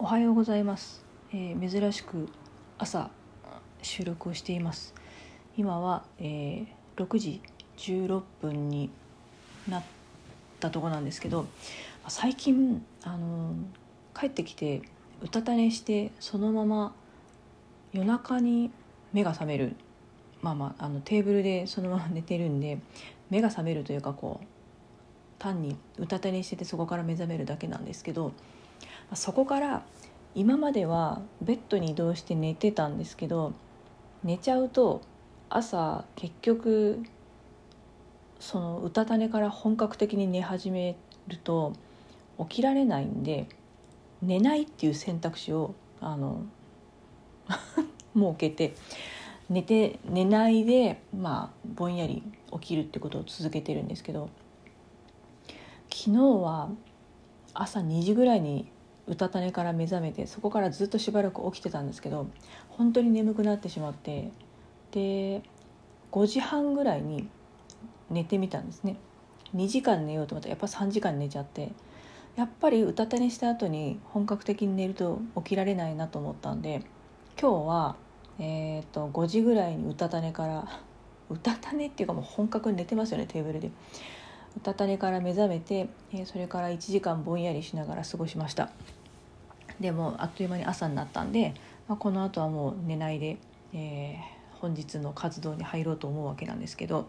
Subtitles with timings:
[0.00, 2.28] おはようございます、えー珍しく
[2.78, 3.10] 朝
[3.82, 4.94] 収録をしています。
[5.56, 7.42] 今は、えー6時
[7.78, 8.90] 16分に
[9.68, 9.82] なっ
[10.60, 11.46] たとこなんですけど
[12.06, 14.82] 最近あのー帰ってきて
[15.20, 16.94] うたた寝してそのまま
[17.92, 18.70] 夜中に
[19.12, 19.74] 目が覚める
[20.42, 22.78] まあまああのテーブルでそのまま寝てるんで
[23.30, 24.46] 目が覚めるというかこう
[25.40, 28.32] 単にうたた寝しててそこから目覚めるだけなんですけど
[29.14, 29.82] そこから
[30.34, 33.52] 今まではベッドに移動して寝てたんですけど
[34.22, 35.00] 寝ちゃうと
[35.48, 37.02] 朝結局
[38.38, 41.72] そのうたた寝から本格的に寝始めると
[42.38, 43.48] 起きられないんで
[44.22, 46.42] 寝ないっていう選択肢をあの
[48.14, 48.74] 設けて
[49.48, 52.22] 寝て寝ないでまあぼんやり
[52.52, 54.28] 起きるってことを続けてるんですけど
[55.90, 56.70] 昨日は
[57.54, 58.70] 朝2時ぐらいに
[59.08, 62.28] うたた寝から目覚めてそこからずっとしばらく起きてたんですけど
[62.70, 64.30] 本当に眠くなってしまって
[64.90, 65.42] で
[66.12, 67.28] 5時半ぐらいに
[68.10, 68.96] 寝てみたんですね。
[69.54, 70.48] 2時間寝ようと思った。
[70.48, 71.72] らやっぱ3時間寝ちゃって
[72.36, 76.82] やっぱりうたた寝した後に本格的に寝ると起きられないなと思ったんで
[77.40, 77.96] 今日は、
[78.38, 80.68] えー、と5時ぐらいにうたた寝から
[81.30, 83.70] うたた寝っていうかもう本格に寝てますよねテーブルで。
[84.56, 88.70] うたた寝から目覚めて、えそれから1時間ぼんやりしながら過ごしました。
[89.80, 91.54] でもあっという間に朝になったんで、
[91.88, 93.38] まあ、この後はもう寝ないで、
[93.72, 97.08] えー本日の活動に入ろうと思うわけなんですけど、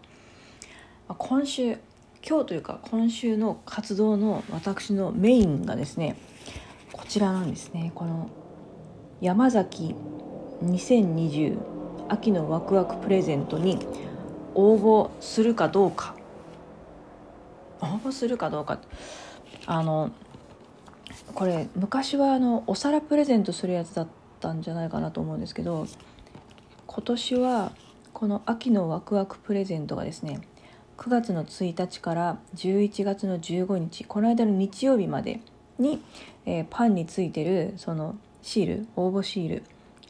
[1.08, 1.78] まあ今週
[2.26, 6.16] 今日というか今週の活動の私のメインがですね
[6.92, 7.92] こちらなんですね。
[7.94, 8.30] この
[9.20, 9.94] 山崎
[10.62, 11.58] 2020
[12.08, 13.78] 秋のワクワクプレゼントに
[14.54, 16.14] 応募するかどうか。
[17.82, 18.78] 応募するかどうか
[19.64, 20.10] あの
[21.34, 24.08] これ昔はあのお皿プレゼントするやつだっ
[24.40, 25.86] たんじゃないかなと思うんですけど
[26.86, 27.72] 今年は
[28.12, 30.40] この秋のワクワクプレゼントがですね
[30.98, 35.40] 9月の1日から11月の15日この間の日曜日まで
[35.78, 36.02] に、
[36.44, 39.62] えーパンについてるそのシール応募シール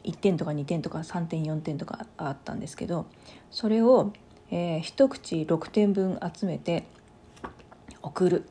[0.03, 3.05] 1点とか2点とか3点4点とかあったんですけど
[3.51, 4.11] それを、
[4.49, 6.83] えー一口6点分集めて
[8.01, 8.49] 送る、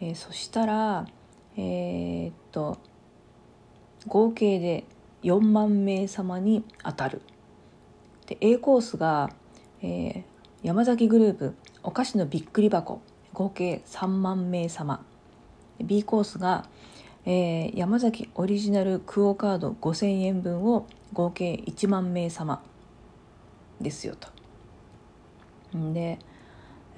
[0.00, 1.06] えーそしたら
[1.58, 2.78] えーっと
[4.06, 4.84] 合計で
[5.24, 7.20] 4万名様に当たる。
[8.26, 9.30] で A コースが、
[9.82, 10.22] えー
[10.60, 11.54] 山崎グループ
[11.84, 13.00] お菓子のびっくり箱
[13.32, 15.04] 合計3万名様。
[15.80, 16.68] B コースが、
[17.26, 22.62] えー山崎オリジナルクオカード5000円分を合計1万名様。
[23.80, 24.28] ですよと。
[25.92, 26.18] で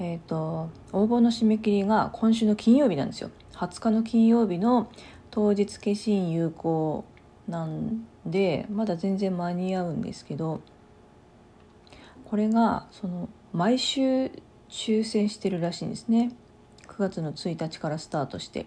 [0.03, 3.31] えー、と応募の締め切りが今週の金曜日なんですよ。
[3.61, 4.91] 20日の金曜日の
[5.31, 7.05] 当日消印有効
[7.47, 10.63] なんでまだ全然間に合うんですけど
[12.25, 14.31] これがその毎週
[14.71, 16.33] 抽選してるらしいんですね
[16.87, 18.67] 9月の1日からスタートして。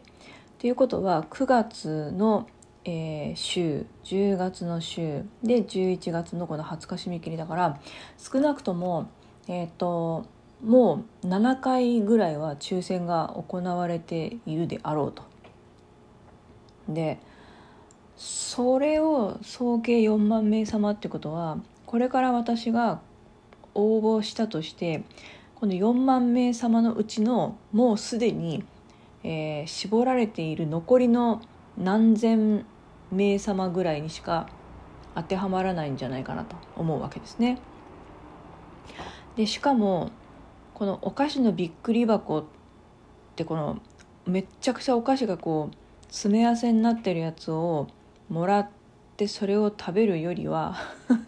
[0.60, 2.48] ということは9月の、
[2.86, 7.80] えー週10月の週で11月のこの20日締め切りだから
[8.18, 9.10] 少なくとも
[9.48, 10.26] えっ、と
[10.64, 15.24] もう7回ぐらいは抽選が行われているであろうと。
[16.88, 17.20] で
[18.16, 23.02] それを総計4万名様ってことはこれから私が
[23.74, 25.04] 応募したとして
[25.56, 28.64] この4万名様のうちのもうすでに、
[29.24, 31.42] えー絞られている残りの
[31.78, 32.66] 何千
[33.12, 34.48] 名様ぐらいにしか
[35.16, 37.60] 当てはまらないんじゃないかなと思うわけですね。
[39.36, 40.12] でしかも
[40.74, 42.44] このお菓子のびっくり箱っ
[43.36, 43.82] てこの
[44.26, 45.76] めっちゃくちゃお菓子がこう
[46.08, 47.88] 詰め合わせになってるやつを
[48.30, 48.70] もらっ
[49.18, 50.76] てそれを食べるよりは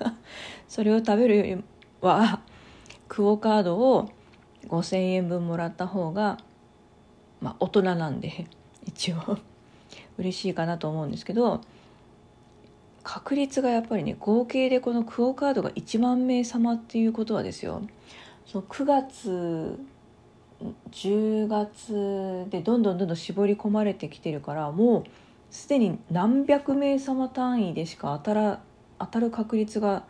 [0.68, 1.64] それを食べるより
[2.02, 2.42] は
[3.08, 4.10] クオカードを
[4.68, 6.38] 5,000円分もらった方が
[7.42, 8.48] まあ大人なんで
[8.86, 9.38] 一応。
[10.18, 11.62] 嬉しいかなと思うんですけど
[13.04, 17.84] 確率がやっぱりね合計でこのクオカードが1万名様っていうことはですよ。
[18.46, 19.80] その9月
[20.92, 25.04] 10月でどんどんどんどん絞り込まれてきてるからもう
[25.50, 28.62] すでに何百名様単位でしか当たら
[29.00, 30.04] 当たる確率が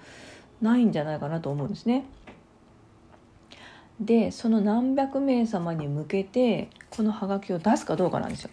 [0.62, 2.06] ないんじゃないかなと思うんですね。
[4.00, 8.50] でその何百名様に向けてこのハガキを出すかどうかなんですよ。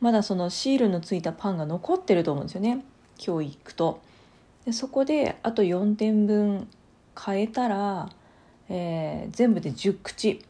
[0.00, 2.84] まだそのシールのついたパンが残ってると思うんですよね
[3.24, 4.00] 今日行くと。
[4.64, 6.68] でそこであと4点分
[7.14, 8.10] 買えたら、
[8.68, 10.44] えー、全部で10口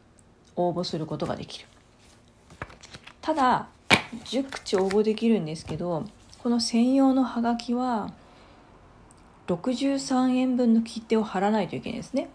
[0.55, 1.67] 応募することができる。
[3.21, 3.67] ただ
[4.25, 6.05] 10口応募できるんですけど
[6.41, 8.11] この専用のハガキは
[9.47, 12.29] 63円分の切手を貼らないといけないですね。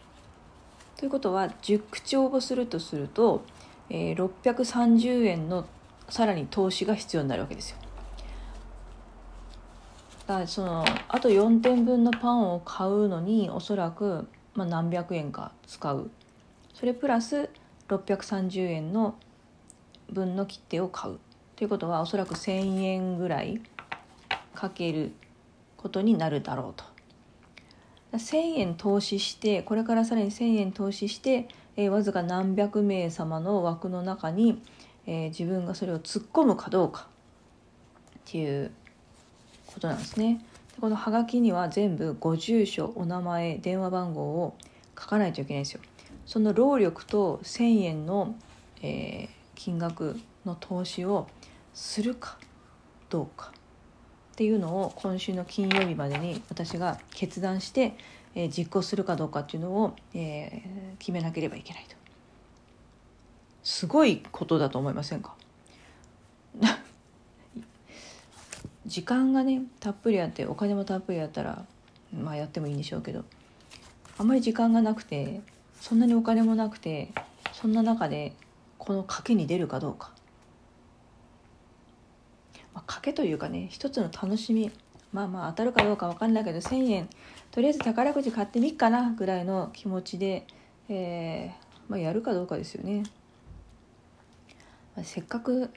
[0.97, 3.45] ということは10口応募するとすると、
[3.89, 5.67] えー、630円の
[6.09, 7.79] さらに投資が必要になるわけですよ。
[10.27, 16.11] だからそのあと4点分のパンを買うのにおそらく、まあ、何百円か使う
[16.73, 17.51] それプラス
[17.89, 19.17] 630円の
[20.11, 21.19] 分の切手を買う
[21.57, 23.61] ということはおそらく1,000円ぐらい
[24.55, 25.13] かける
[25.77, 26.85] ことになるだろうと。
[28.13, 34.63] 1,000円投資してこれからさらに1,000円投資して、えー、わずか何百名様の枠の中に、
[35.07, 37.09] えー、自分がそれを突っ込むかどうか
[38.19, 38.71] っていう
[39.67, 40.45] ことなんですね。
[40.75, 44.57] でこのハガキには全部ご住所お名前電話番号を
[44.99, 45.81] 書かないといけないんですよ。
[46.27, 48.35] その労力と1,000円の、
[48.83, 51.29] えー、金額の投資を
[51.75, 52.39] するか
[53.11, 53.53] どうか
[54.35, 57.97] っていうのを今週の金曜日までに私が決断して、
[58.35, 61.97] えー、実行するかどうかっていうのを、えー、決めなければいけないと
[63.65, 65.35] すごいことだと思いませんか？
[68.87, 71.65] 時間がねたっぷりあってお金もたっぷりあったら
[72.13, 73.25] まあやってもいいんでしょうけど
[74.19, 75.41] あんまり時間がなくて
[75.81, 77.11] そんなにお金もなくて
[77.53, 78.35] そんな中で
[78.79, 80.13] この賭けに出るかどうか、
[82.75, 84.71] まあ、賭けというかね一つの楽しみ。
[85.13, 87.09] まあまあ当たるかどうか分かんないけど1,000円。
[87.53, 90.45] とりあえず宝くじ買ってみっかなぐらいの気持ちで、
[90.89, 93.05] えーまあ、やるかどうかですよね。
[95.03, 95.71] せっかく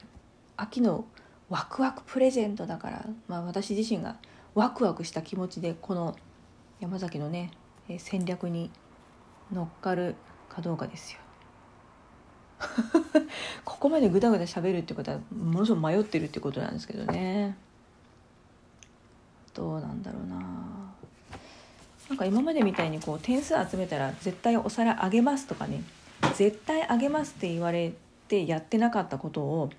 [0.56, 1.04] 秋の
[1.48, 4.16] ワクワクプレゼントだから、まあ、私自身が
[4.54, 6.16] ワクワクした気持ちでこの
[6.80, 7.50] 山崎のね
[7.98, 8.70] 戦略に
[9.52, 10.14] 乗っかる
[10.48, 11.20] かどうかですよ。
[13.64, 17.56] ここまでぐだぐだ喋るってことはものすごく迷ってるってことなんですけどね
[19.54, 20.36] どうなんだろうな
[22.08, 25.84] なんか今までみたいにこう点数集めたら絶対お皿あげますとかね
[26.34, 28.07] 絶対あげますって言われて
[28.46, 29.70] やってなかったことを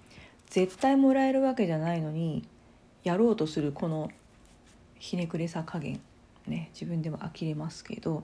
[0.50, 2.44] 絶対もらえるわけじゃないのに
[3.04, 4.10] やろうとするこの
[4.98, 6.00] ひねくれさ加減
[6.48, 8.24] ね自分でも呆れますけど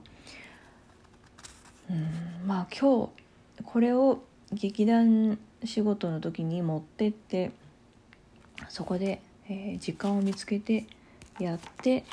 [1.90, 7.50] うんまあ今日これを劇団仕事の時に持ってって
[8.68, 10.86] そこで、えー、時間を見つけて
[11.38, 12.04] やって、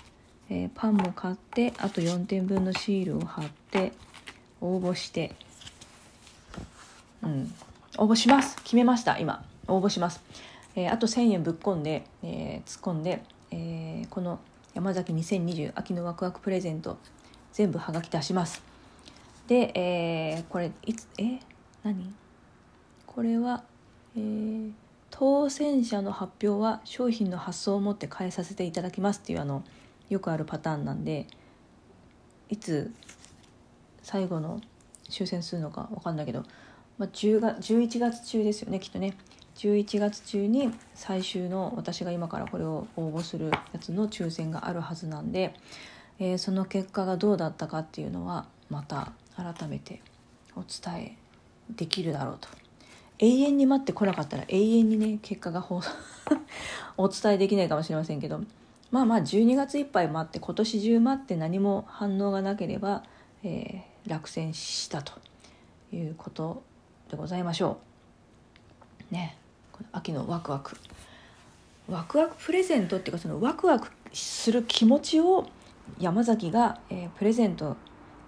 [0.50, 3.94] えー、パンも買ってあと4点分のシールを貼って
[4.62, 5.36] 応募して
[7.24, 7.54] うん。
[7.98, 8.56] 応募します。
[8.64, 9.20] 決めました。
[9.20, 9.46] 今。
[9.68, 10.22] 応募します、
[10.76, 14.40] えー、あと1000円ぶっ込んで、え突っ込んで、えこの
[14.74, 16.98] 山崎2020秋のワクワクプレゼント
[17.54, 18.62] 全部はがき出します。
[19.48, 21.40] で、えこれいつえ？
[21.84, 22.14] 何？
[23.06, 23.64] これは、
[24.18, 24.72] えー、
[25.12, 29.64] 当選者の発表は商品の発送をもって変えさせていただきますっていうあの
[30.10, 31.28] よくあるパターンなんで
[32.50, 32.92] いつ
[34.02, 34.60] 最後の
[35.10, 36.44] 抽選するのか分かんないけど、
[36.98, 39.16] まあ、10月11月中ですよねきっとね。
[39.56, 45.54] 11月中に最終の私が今からこれを応募するやつの抽選があるはずなんで、
[46.20, 50.02] えー、その結果がどうだったかっていうのはまた改めて
[50.56, 51.18] お伝え
[51.70, 52.50] できるだろうと。
[53.20, 55.92] 永遠に待ってこなかったら永遠にね結果が放送
[56.98, 58.42] お伝えできないかもしれませんけど
[58.92, 63.04] まあまあ12月いっぱい待って今年中待って何も反応がなければ、
[63.44, 65.14] えー、落選したと
[65.94, 66.64] いうこと
[67.14, 67.78] でございましょ
[69.12, 69.14] う。
[69.14, 69.38] ね
[69.72, 70.76] この秋のワクワク
[71.88, 75.46] ワクワクプレゼントっていうかそのワクワクする気持ちを
[76.00, 77.78] 山崎が、えー、プレゼント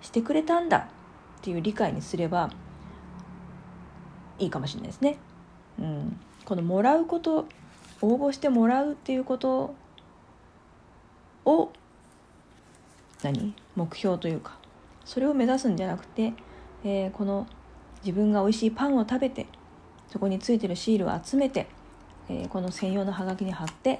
[0.01, 0.87] してくれたんだっ
[1.41, 2.51] ていう理解にすれば
[4.37, 5.17] いいかもしれないですね。
[5.79, 7.47] うん、このもらうこと
[8.01, 9.73] 応募してもらうっていうこと
[11.45, 11.71] を
[13.23, 13.55] 何？
[13.75, 14.59] 目標というか
[15.05, 16.33] それを目指すんじゃなくて、
[16.83, 17.47] えー、この
[18.05, 19.47] 自分が美味しいパンを食べて
[20.07, 21.67] そこについてるシールを集めて、
[22.29, 23.99] えー、この専用のハガキに貼って、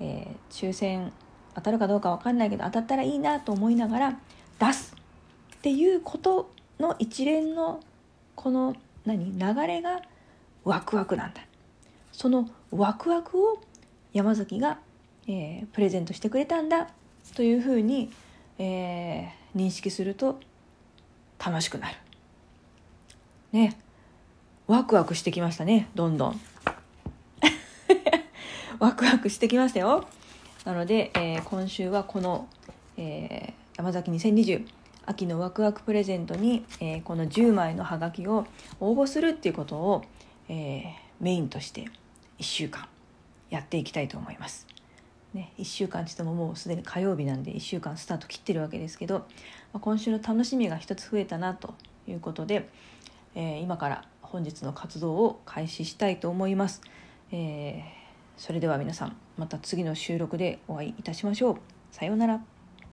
[0.00, 1.12] えー、抽選
[1.54, 4.18] 当たるかどうか分かんないけど当たったらいいなと思いながら
[4.58, 4.94] 出す
[5.56, 7.80] っていうことの一連の
[8.34, 8.74] この
[9.04, 10.02] 何流れが
[10.64, 11.42] ワクワクなんだ
[12.12, 13.60] そのワクワクを
[14.12, 14.78] 山崎が
[15.28, 16.88] えー、プレゼントしてくれたんだ
[17.34, 18.10] というふうに、
[18.58, 20.38] えー、認識すると
[21.44, 21.96] 楽しくなる。
[23.52, 23.78] ね
[24.66, 26.40] ワクワクしてきましたねどんどん。
[28.78, 30.06] ワクワクしてきましたよ。
[30.64, 32.48] なので、えー、今週はこの、
[32.96, 34.66] えー、山崎2020
[35.06, 38.46] 秋のワクワクプレゼントに、えー、この10枚のハガキを
[38.80, 40.04] 応募するっていうことを、
[40.48, 40.84] えー、
[41.20, 41.82] メインとして
[42.40, 42.88] 1週間
[43.48, 44.66] やっていきたいと思います。
[45.32, 49.24] ね、1週間って言ってももうすでに火曜日なんで1週間スタート切ってるわけですけど、ま
[49.74, 51.74] あ、今週の楽しみが一つ増えたなと
[52.08, 52.68] いうことで、
[53.36, 56.80] えー、今から本日の活動を開始したいと思います。
[57.30, 57.82] えー、
[58.36, 61.56] それでは皆さんまた次の収録でお会いいたしましょう。
[61.92, 62.55] さようなら。